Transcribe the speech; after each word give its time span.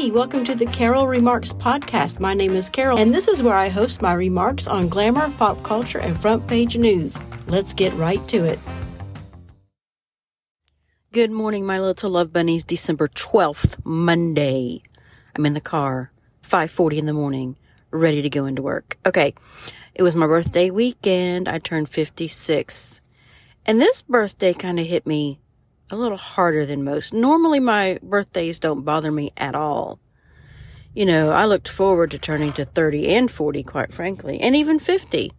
Hey, 0.00 0.10
welcome 0.10 0.44
to 0.44 0.54
the 0.54 0.64
Carol 0.64 1.06
Remarks 1.06 1.52
podcast. 1.52 2.20
My 2.20 2.32
name 2.32 2.52
is 2.52 2.70
Carol, 2.70 2.96
and 2.96 3.12
this 3.12 3.28
is 3.28 3.42
where 3.42 3.54
I 3.54 3.68
host 3.68 4.00
my 4.00 4.14
remarks 4.14 4.66
on 4.66 4.88
glamour, 4.88 5.28
pop 5.36 5.62
culture, 5.62 5.98
and 5.98 6.18
front 6.18 6.46
page 6.46 6.74
news. 6.74 7.18
Let's 7.48 7.74
get 7.74 7.92
right 7.92 8.26
to 8.28 8.46
it. 8.46 8.58
Good 11.12 11.30
morning, 11.30 11.66
my 11.66 11.78
little 11.78 12.08
love 12.08 12.32
bunnies. 12.32 12.64
December 12.64 13.08
12th, 13.08 13.76
Monday. 13.84 14.80
I'm 15.36 15.44
in 15.44 15.52
the 15.52 15.60
car, 15.60 16.12
5:40 16.40 16.96
in 16.96 17.04
the 17.04 17.12
morning, 17.12 17.56
ready 17.90 18.22
to 18.22 18.30
go 18.30 18.46
into 18.46 18.62
work. 18.62 18.96
Okay. 19.04 19.34
It 19.94 20.02
was 20.02 20.16
my 20.16 20.26
birthday 20.26 20.70
weekend. 20.70 21.46
I 21.46 21.58
turned 21.58 21.90
56. 21.90 23.02
And 23.66 23.78
this 23.78 24.00
birthday 24.00 24.54
kind 24.54 24.80
of 24.80 24.86
hit 24.86 25.06
me 25.06 25.40
a 25.90 25.96
little 25.96 26.18
harder 26.18 26.64
than 26.66 26.84
most. 26.84 27.12
Normally, 27.12 27.60
my 27.60 27.98
birthdays 28.02 28.58
don't 28.58 28.84
bother 28.84 29.10
me 29.10 29.32
at 29.36 29.54
all. 29.54 29.98
You 30.94 31.06
know, 31.06 31.30
I 31.30 31.44
looked 31.44 31.68
forward 31.68 32.10
to 32.10 32.18
turning 32.18 32.52
to 32.54 32.64
30 32.64 33.14
and 33.14 33.30
40, 33.30 33.62
quite 33.62 33.92
frankly, 33.92 34.40
and 34.40 34.56
even 34.56 34.78
50. 34.78 35.30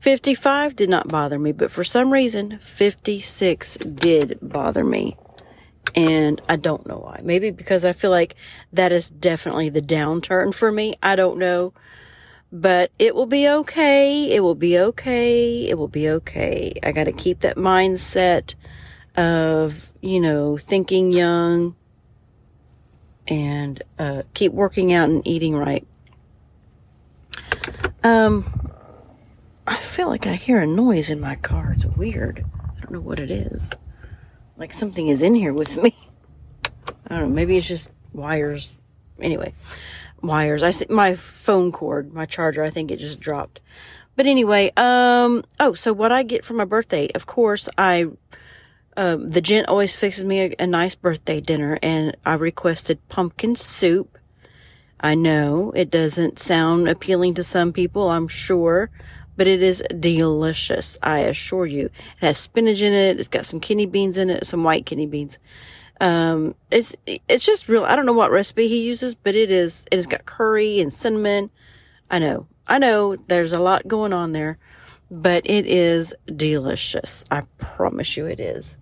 55 0.00 0.74
did 0.74 0.88
not 0.88 1.08
bother 1.08 1.38
me, 1.38 1.52
but 1.52 1.70
for 1.70 1.84
some 1.84 2.12
reason, 2.12 2.58
56 2.58 3.76
did 3.76 4.38
bother 4.42 4.82
me. 4.82 5.16
And 5.94 6.40
I 6.48 6.56
don't 6.56 6.86
know 6.86 6.98
why. 6.98 7.20
Maybe 7.22 7.50
because 7.50 7.84
I 7.84 7.92
feel 7.92 8.10
like 8.10 8.34
that 8.72 8.92
is 8.92 9.10
definitely 9.10 9.68
the 9.68 9.82
downturn 9.82 10.54
for 10.54 10.72
me. 10.72 10.94
I 11.02 11.16
don't 11.16 11.38
know. 11.38 11.74
But 12.50 12.90
it 12.98 13.14
will 13.14 13.26
be 13.26 13.48
okay. 13.48 14.30
It 14.30 14.40
will 14.40 14.54
be 14.54 14.78
okay. 14.78 15.68
It 15.68 15.78
will 15.78 15.88
be 15.88 16.08
okay. 16.08 16.72
I 16.82 16.92
got 16.92 17.04
to 17.04 17.12
keep 17.12 17.40
that 17.40 17.56
mindset 17.56 18.54
of, 19.16 19.90
you 20.00 20.20
know, 20.20 20.56
thinking 20.56 21.12
young 21.12 21.76
and 23.28 23.82
uh, 23.98 24.22
keep 24.34 24.52
working 24.52 24.92
out 24.92 25.08
and 25.08 25.26
eating 25.26 25.56
right. 25.56 25.86
Um, 28.04 28.70
I 29.66 29.76
feel 29.76 30.08
like 30.08 30.26
I 30.26 30.34
hear 30.34 30.60
a 30.60 30.66
noise 30.66 31.10
in 31.10 31.20
my 31.20 31.36
car. 31.36 31.72
It's 31.72 31.84
weird. 31.84 32.44
I 32.54 32.80
don't 32.80 32.92
know 32.92 33.00
what 33.00 33.20
it 33.20 33.30
is. 33.30 33.70
Like 34.56 34.74
something 34.74 35.08
is 35.08 35.22
in 35.22 35.34
here 35.34 35.52
with 35.52 35.80
me. 35.82 35.96
I 37.06 37.18
don't 37.18 37.28
know. 37.28 37.34
Maybe 37.34 37.56
it's 37.56 37.68
just 37.68 37.92
wires. 38.12 38.72
Anyway, 39.20 39.54
wires. 40.20 40.62
I 40.62 40.72
see 40.72 40.86
my 40.88 41.14
phone 41.14 41.70
cord, 41.70 42.12
my 42.12 42.26
charger. 42.26 42.62
I 42.62 42.70
think 42.70 42.90
it 42.90 42.98
just 42.98 43.20
dropped. 43.20 43.60
But 44.16 44.26
anyway, 44.26 44.72
um, 44.76 45.42
oh, 45.58 45.74
so 45.74 45.92
what 45.92 46.12
I 46.12 46.22
get 46.22 46.44
for 46.44 46.54
my 46.54 46.64
birthday? 46.64 47.08
Of 47.14 47.26
course, 47.26 47.68
I 47.78 48.08
um, 48.96 49.30
the 49.30 49.40
gent 49.40 49.68
always 49.68 49.96
fixes 49.96 50.24
me 50.24 50.40
a, 50.40 50.54
a 50.58 50.66
nice 50.66 50.94
birthday 50.94 51.40
dinner, 51.40 51.78
and 51.82 52.16
I 52.24 52.34
requested 52.34 53.06
pumpkin 53.08 53.56
soup. 53.56 54.18
I 55.00 55.14
know 55.14 55.72
it 55.74 55.90
doesn't 55.90 56.38
sound 56.38 56.88
appealing 56.88 57.34
to 57.34 57.44
some 57.44 57.72
people, 57.72 58.08
I'm 58.10 58.28
sure, 58.28 58.90
but 59.36 59.46
it 59.46 59.62
is 59.62 59.82
delicious. 59.98 60.98
I 61.02 61.20
assure 61.20 61.66
you. 61.66 61.86
It 61.86 61.92
has 62.26 62.38
spinach 62.38 62.80
in 62.82 62.92
it. 62.92 63.18
It's 63.18 63.28
got 63.28 63.46
some 63.46 63.60
kidney 63.60 63.86
beans 63.86 64.16
in 64.16 64.30
it, 64.30 64.46
some 64.46 64.62
white 64.62 64.86
kidney 64.86 65.06
beans. 65.06 65.38
Um, 66.00 66.54
it's, 66.70 66.94
it's 67.06 67.44
just 67.44 67.68
real. 67.68 67.84
I 67.84 67.96
don't 67.96 68.06
know 68.06 68.12
what 68.12 68.30
recipe 68.30 68.68
he 68.68 68.84
uses, 68.84 69.14
but 69.14 69.34
it 69.34 69.50
is, 69.50 69.86
it 69.90 69.96
has 69.96 70.06
got 70.06 70.26
curry 70.26 70.80
and 70.80 70.92
cinnamon. 70.92 71.50
I 72.10 72.18
know, 72.18 72.46
I 72.66 72.78
know 72.78 73.16
there's 73.16 73.52
a 73.52 73.60
lot 73.60 73.88
going 73.88 74.12
on 74.12 74.32
there, 74.32 74.58
but 75.10 75.42
it 75.46 75.66
is 75.66 76.14
delicious. 76.34 77.24
I 77.30 77.42
promise 77.58 78.16
you 78.16 78.26
it 78.26 78.40
is. 78.40 78.76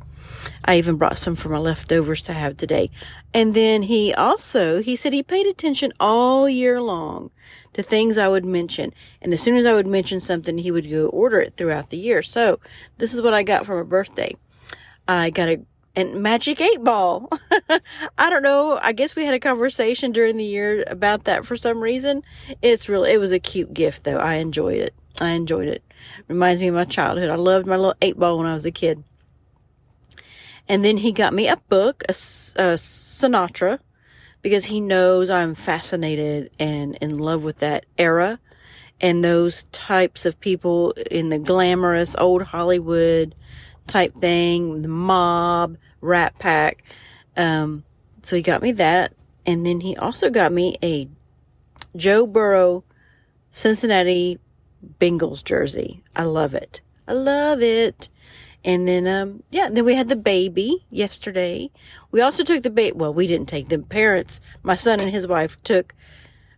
I 0.64 0.76
even 0.78 0.96
brought 0.96 1.18
some 1.18 1.34
for 1.34 1.48
my 1.48 1.58
leftovers 1.58 2.22
to 2.22 2.32
have 2.32 2.56
today. 2.56 2.90
And 3.32 3.54
then 3.54 3.82
he 3.82 4.14
also, 4.14 4.82
he 4.82 4.96
said 4.96 5.12
he 5.12 5.22
paid 5.22 5.46
attention 5.46 5.92
all 5.98 6.48
year 6.48 6.80
long 6.80 7.30
to 7.72 7.82
things 7.82 8.18
I 8.18 8.28
would 8.28 8.44
mention. 8.44 8.92
And 9.22 9.32
as 9.32 9.42
soon 9.42 9.56
as 9.56 9.66
I 9.66 9.74
would 9.74 9.86
mention 9.86 10.20
something, 10.20 10.58
he 10.58 10.70
would 10.70 10.90
go 10.90 11.06
order 11.08 11.40
it 11.40 11.56
throughout 11.56 11.90
the 11.90 11.98
year. 11.98 12.22
So 12.22 12.60
this 12.98 13.14
is 13.14 13.22
what 13.22 13.34
I 13.34 13.42
got 13.42 13.66
for 13.66 13.76
my 13.76 13.88
birthday. 13.88 14.36
I 15.08 15.30
got 15.30 15.48
a 15.48 16.04
magic 16.04 16.60
eight 16.60 16.82
ball. 16.82 17.28
I 18.18 18.30
don't 18.30 18.42
know. 18.42 18.78
I 18.80 18.92
guess 18.92 19.16
we 19.16 19.24
had 19.24 19.34
a 19.34 19.40
conversation 19.40 20.12
during 20.12 20.36
the 20.36 20.44
year 20.44 20.84
about 20.86 21.24
that 21.24 21.44
for 21.44 21.56
some 21.56 21.80
reason. 21.80 22.22
It's 22.62 22.88
really, 22.88 23.12
it 23.12 23.18
was 23.18 23.32
a 23.32 23.38
cute 23.38 23.74
gift 23.74 24.04
though. 24.04 24.18
I 24.18 24.34
enjoyed 24.34 24.78
it. 24.78 24.94
I 25.20 25.30
enjoyed 25.30 25.68
it. 25.68 25.82
Reminds 26.28 26.60
me 26.60 26.68
of 26.68 26.74
my 26.74 26.84
childhood. 26.84 27.30
I 27.30 27.34
loved 27.34 27.66
my 27.66 27.76
little 27.76 27.96
eight 28.00 28.18
ball 28.18 28.38
when 28.38 28.46
I 28.46 28.54
was 28.54 28.64
a 28.64 28.70
kid. 28.70 29.02
And 30.70 30.84
then 30.84 30.98
he 30.98 31.10
got 31.10 31.34
me 31.34 31.48
a 31.48 31.56
book, 31.56 32.04
a, 32.08 32.12
a 32.12 32.78
Sinatra, 32.78 33.80
because 34.40 34.66
he 34.66 34.80
knows 34.80 35.28
I'm 35.28 35.56
fascinated 35.56 36.52
and 36.60 36.94
in 37.00 37.18
love 37.18 37.42
with 37.42 37.58
that 37.58 37.86
era 37.98 38.38
and 39.00 39.24
those 39.24 39.64
types 39.72 40.26
of 40.26 40.38
people 40.38 40.92
in 41.10 41.28
the 41.28 41.40
glamorous 41.40 42.14
old 42.14 42.44
Hollywood 42.44 43.34
type 43.88 44.14
thing, 44.20 44.82
the 44.82 44.88
mob, 44.88 45.76
Rat 46.00 46.38
Pack. 46.38 46.84
Um, 47.36 47.82
so 48.22 48.36
he 48.36 48.42
got 48.42 48.62
me 48.62 48.70
that. 48.70 49.12
And 49.44 49.66
then 49.66 49.80
he 49.80 49.96
also 49.96 50.30
got 50.30 50.52
me 50.52 50.76
a 50.84 51.08
Joe 51.96 52.28
Burrow 52.28 52.84
Cincinnati 53.50 54.38
Bengals 55.00 55.42
jersey. 55.42 56.04
I 56.14 56.22
love 56.22 56.54
it. 56.54 56.80
I 57.08 57.14
love 57.14 57.60
it. 57.60 58.08
And 58.64 58.86
then, 58.86 59.06
um, 59.06 59.42
yeah, 59.50 59.68
then 59.70 59.84
we 59.84 59.94
had 59.94 60.08
the 60.08 60.16
baby 60.16 60.84
yesterday. 60.90 61.70
We 62.10 62.20
also 62.20 62.44
took 62.44 62.62
the 62.62 62.70
baby. 62.70 62.96
Well, 62.96 63.14
we 63.14 63.26
didn't 63.26 63.48
take 63.48 63.68
the 63.68 63.78
parents. 63.78 64.40
My 64.62 64.76
son 64.76 65.00
and 65.00 65.10
his 65.10 65.26
wife 65.26 65.62
took 65.62 65.94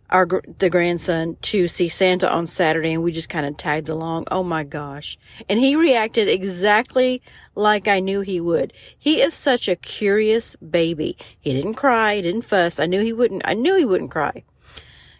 our 0.09 0.27
the 0.59 0.69
grandson 0.69 1.37
to 1.41 1.67
see 1.67 1.89
Santa 1.89 2.29
on 2.29 2.45
Saturday, 2.45 2.93
and 2.93 3.03
we 3.03 3.11
just 3.11 3.29
kind 3.29 3.45
of 3.45 3.57
tagged 3.57 3.89
along. 3.89 4.25
Oh 4.29 4.43
my 4.43 4.63
gosh! 4.63 5.17
And 5.49 5.59
he 5.59 5.75
reacted 5.75 6.27
exactly 6.27 7.21
like 7.55 7.87
I 7.87 7.99
knew 7.99 8.21
he 8.21 8.39
would. 8.39 8.73
He 8.97 9.21
is 9.21 9.33
such 9.33 9.67
a 9.67 9.75
curious 9.75 10.55
baby. 10.57 11.17
He 11.39 11.53
didn't 11.53 11.75
cry, 11.75 12.15
he 12.15 12.21
didn't 12.21 12.43
fuss. 12.43 12.79
I 12.79 12.85
knew 12.85 13.01
he 13.01 13.13
wouldn't. 13.13 13.41
I 13.45 13.53
knew 13.53 13.75
he 13.75 13.85
wouldn't 13.85 14.11
cry 14.11 14.43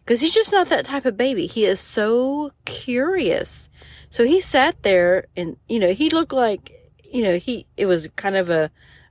because 0.03 0.19
he's 0.19 0.33
just 0.33 0.51
not 0.51 0.67
that 0.67 0.85
type 0.85 1.05
of 1.05 1.15
baby. 1.15 1.47
He 1.47 1.65
is 1.65 1.79
so 1.79 2.51
curious. 2.65 3.69
So 4.09 4.25
he 4.25 4.41
sat 4.41 4.83
there 4.83 5.27
and, 5.37 5.57
you 5.69 5.79
know, 5.79 5.93
he 5.93 6.09
looked 6.09 6.33
like, 6.33 6.91
you 7.03 7.23
know, 7.23 7.37
he, 7.37 7.67
it 7.77 7.85
was 7.85 8.09
kind 8.15 8.35
of 8.35 8.49
a 8.49 8.69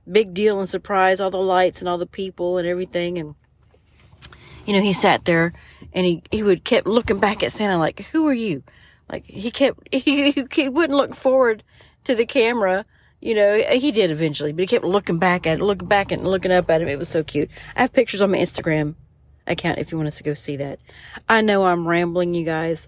big 0.09 0.33
deal 0.33 0.59
and 0.59 0.69
surprise, 0.69 1.19
all 1.19 1.31
the 1.31 1.37
lights 1.37 1.81
and 1.81 1.89
all 1.89 1.97
the 1.97 2.05
people 2.05 2.57
and 2.57 2.67
everything. 2.67 3.17
And, 3.17 3.33
you 4.65 4.73
know, 4.73 4.81
he 4.81 4.93
sat 4.93 5.25
there 5.25 5.53
and 5.93 6.05
he, 6.05 6.21
he 6.29 6.43
would 6.43 6.63
kept 6.63 6.85
looking 6.85 7.19
back 7.19 7.41
at 7.41 7.51
Santa 7.51 7.77
like, 7.77 8.01
who 8.11 8.27
are 8.27 8.33
you? 8.33 8.63
Like 9.09 9.25
he 9.25 9.49
kept, 9.49 9.79
he, 9.91 10.31
he 10.51 10.69
wouldn't 10.69 10.97
look 10.97 11.15
forward 11.15 11.63
to 12.03 12.13
the 12.13 12.25
camera. 12.25 12.85
You 13.19 13.35
know, 13.35 13.63
he 13.71 13.91
did 13.91 14.11
eventually, 14.11 14.51
but 14.51 14.61
he 14.61 14.67
kept 14.67 14.85
looking 14.85 15.17
back 15.17 15.47
at 15.47 15.59
it, 15.59 15.63
looking 15.63 15.87
back 15.87 16.11
and 16.11 16.27
looking 16.27 16.51
up 16.51 16.69
at 16.69 16.81
him. 16.81 16.87
It 16.87 16.99
was 16.99 17.09
so 17.09 17.23
cute. 17.23 17.49
I 17.75 17.81
have 17.81 17.93
pictures 17.93 18.21
on 18.21 18.31
my 18.31 18.37
Instagram 18.37 18.95
account 19.47 19.79
if 19.79 19.91
you 19.91 19.97
want 19.97 20.07
us 20.07 20.17
to 20.17 20.23
go 20.23 20.33
see 20.33 20.57
that. 20.57 20.79
I 21.27 21.41
know 21.41 21.65
I'm 21.65 21.87
rambling, 21.87 22.33
you 22.33 22.45
guys. 22.45 22.87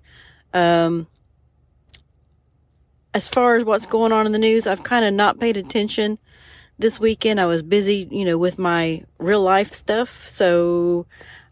Um, 0.53 1.07
as 3.13 3.27
far 3.27 3.55
as 3.55 3.63
what's 3.63 3.87
going 3.87 4.11
on 4.11 4.25
in 4.25 4.31
the 4.31 4.39
news, 4.39 4.67
I've 4.67 4.83
kind 4.83 5.05
of 5.05 5.13
not 5.13 5.39
paid 5.39 5.57
attention 5.57 6.17
this 6.77 6.99
weekend. 6.99 7.39
I 7.39 7.45
was 7.45 7.61
busy, 7.61 8.07
you 8.11 8.25
know, 8.25 8.37
with 8.37 8.59
my 8.59 9.03
real 9.17 9.41
life 9.41 9.71
stuff. 9.71 10.27
So, 10.27 11.05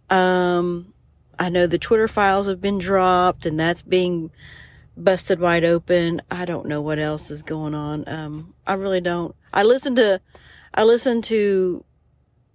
um, 0.10 0.94
I 1.40 1.50
know 1.50 1.68
the 1.68 1.80
Twitter 1.80 2.08
files 2.08 2.48
have 2.48 2.62
been 2.62 2.78
dropped 2.78 3.46
and 3.46 3.60
that's 3.60 3.82
being 3.82 4.32
busted 4.96 5.40
wide 5.40 5.64
open. 5.64 6.22
I 6.30 6.46
don't 6.46 6.68
know 6.68 6.82
what 6.82 7.00
else 7.00 7.32
is 7.32 7.42
going 7.42 7.74
on. 7.74 8.08
Um, 8.08 8.54
I 8.68 8.74
really 8.74 9.02
don't. 9.02 9.36
I 9.54 9.64
listened 9.64 9.96
to, 9.98 10.22
I 10.74 10.84
listened 10.84 11.24
to 11.26 11.84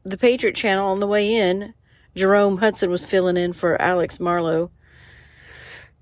the 0.04 0.18
Patriot 0.18 0.54
channel 0.54 0.88
on 0.88 1.00
the 1.00 1.06
way 1.06 1.34
in. 1.34 1.74
Jerome 2.18 2.56
Hudson 2.56 2.90
was 2.90 3.06
filling 3.06 3.36
in 3.36 3.52
for 3.52 3.80
Alex 3.80 4.18
Marlow. 4.18 4.72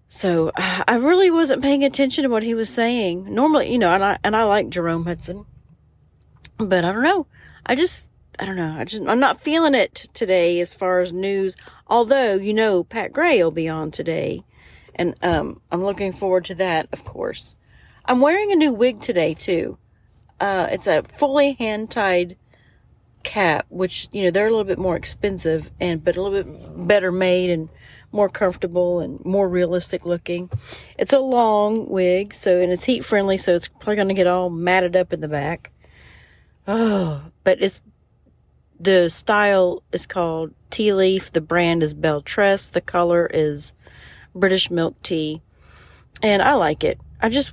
So 0.09 0.51
I 0.57 0.97
really 0.97 1.31
wasn't 1.31 1.63
paying 1.63 1.85
attention 1.85 2.25
to 2.25 2.31
what 2.31 2.43
he 2.43 2.55
was 2.55 2.71
saying. 2.71 3.33
Normally, 3.33 3.71
you 3.71 3.79
know, 3.79 3.93
and 3.93 4.03
I 4.03 4.19
and 4.25 4.35
I 4.35 4.45
like 4.45 4.71
Jerome 4.71 5.05
Hudson, 5.05 5.45
but 6.57 6.85
I 6.87 6.93
don't 6.93 7.03
know. 7.03 7.27
I 7.67 7.75
just 7.75 8.09
I 8.39 8.47
don't 8.47 8.57
know. 8.57 8.77
I 8.79 8.85
just 8.85 9.03
I'm 9.07 9.21
not 9.21 9.43
feeling 9.43 9.75
it 9.75 10.09
today 10.15 10.59
as 10.61 10.73
far 10.73 11.01
as 11.01 11.13
news. 11.13 11.55
Although 11.87 12.37
you 12.37 12.55
know, 12.55 12.83
Pat 12.83 13.13
Gray 13.13 13.43
will 13.43 13.51
be 13.51 13.69
on 13.69 13.91
today, 13.91 14.43
and 14.95 15.15
um, 15.23 15.61
I'm 15.71 15.85
looking 15.85 16.13
forward 16.13 16.47
to 16.47 16.55
that. 16.55 16.89
Of 16.95 17.05
course, 17.05 17.57
I'm 18.07 18.23
wearing 18.23 18.51
a 18.53 18.57
new 18.57 18.73
wig 18.73 19.03
today 19.03 19.35
too. 19.35 19.77
Uh, 20.41 20.69
it's 20.71 20.87
a 20.87 21.03
fully 21.03 21.53
hand 21.55 21.91
tied 21.91 22.37
cap, 23.27 23.67
which 23.69 24.09
you 24.13 24.23
know 24.23 24.31
they're 24.31 24.47
a 24.47 24.51
little 24.51 24.65
bit 24.65 24.79
more 24.79 24.97
expensive 24.97 25.73
and 25.81 26.03
but 26.03 26.17
a 26.17 26.23
little 26.23 26.43
bit 26.43 26.87
better 26.87 27.11
made 27.11 27.51
and 27.51 27.69
more 28.13 28.29
comfortable 28.29 29.01
and 29.01 29.23
more 29.25 29.49
realistic 29.49 30.07
looking. 30.07 30.49
It's 30.97 31.13
a 31.13 31.19
long 31.19 31.89
wig, 31.89 32.33
so 32.33 32.61
and 32.61 32.73
it's 32.73 32.85
heat 32.85 33.05
friendly, 33.05 33.37
so 33.37 33.55
it's 33.55 33.69
probably 33.69 33.97
going 33.97 34.09
to 34.09 34.15
get 34.15 34.29
all 34.29 34.49
matted 34.49 34.95
up 34.95 35.13
in 35.13 35.21
the 35.21 35.29
back. 35.29 35.73
Oh, 36.69 37.23
but 37.43 37.61
it's 37.61 37.83
the 38.79 39.11
style 39.11 39.83
is 39.93 40.07
called 40.07 40.55
Tea 40.71 40.93
Leaf. 40.93 41.33
The 41.33 41.41
brand 41.41 41.83
is 41.83 41.95
BelleTress. 41.95 42.71
The 42.73 42.81
color 42.81 43.29
is 43.33 43.73
British 44.35 44.71
Milk 44.71 45.03
Tea. 45.03 45.43
And 46.23 46.43
I 46.43 46.55
like 46.55 46.85
it. 46.85 47.01
I 47.21 47.29
just, 47.29 47.53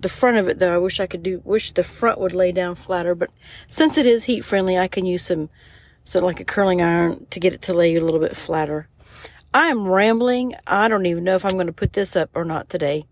the 0.00 0.08
front 0.08 0.36
of 0.38 0.48
it 0.48 0.58
though, 0.58 0.74
I 0.74 0.78
wish 0.78 1.00
I 1.00 1.06
could 1.06 1.22
do, 1.22 1.40
wish 1.44 1.72
the 1.72 1.82
front 1.82 2.18
would 2.18 2.34
lay 2.34 2.52
down 2.52 2.74
flatter, 2.74 3.14
but 3.14 3.30
since 3.68 3.98
it 3.98 4.06
is 4.06 4.24
heat 4.24 4.44
friendly, 4.44 4.78
I 4.78 4.88
can 4.88 5.06
use 5.06 5.22
some, 5.22 5.50
so 6.04 6.24
like 6.24 6.40
a 6.40 6.44
curling 6.44 6.82
iron 6.82 7.26
to 7.30 7.40
get 7.40 7.52
it 7.52 7.62
to 7.62 7.74
lay 7.74 7.94
a 7.96 8.04
little 8.04 8.20
bit 8.20 8.36
flatter. 8.36 8.88
I 9.52 9.66
am 9.66 9.88
rambling. 9.88 10.54
I 10.66 10.88
don't 10.88 11.06
even 11.06 11.24
know 11.24 11.34
if 11.34 11.44
I'm 11.44 11.54
going 11.54 11.66
to 11.66 11.72
put 11.72 11.92
this 11.92 12.14
up 12.14 12.30
or 12.34 12.44
not 12.44 12.68
today, 12.68 13.06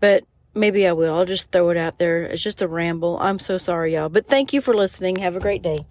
but 0.00 0.24
maybe 0.54 0.86
I 0.86 0.92
will. 0.92 1.14
I'll 1.14 1.26
just 1.26 1.50
throw 1.52 1.68
it 1.70 1.76
out 1.76 1.98
there. 1.98 2.22
It's 2.22 2.42
just 2.42 2.62
a 2.62 2.68
ramble. 2.68 3.18
I'm 3.18 3.38
so 3.38 3.58
sorry, 3.58 3.94
y'all. 3.94 4.08
But 4.08 4.26
thank 4.26 4.52
you 4.52 4.60
for 4.60 4.74
listening. 4.74 5.16
Have 5.16 5.36
a 5.36 5.40
great 5.40 5.62
day. 5.62 5.86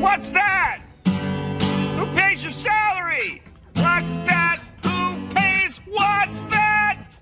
What's 0.00 0.30
that? 0.30 0.80
Who 1.06 2.06
pays 2.14 2.42
your 2.42 2.50
salary? 2.50 3.42
What's 3.74 4.14
that? 4.26 4.60
Who 4.82 5.34
pays? 5.34 5.78
What's 5.86 6.40
that? 6.50 6.63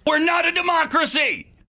We're 0.06 0.18
not 0.18 0.46
a 0.46 0.52
democracy! 0.52 1.51